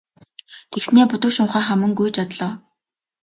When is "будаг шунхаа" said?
1.11-1.63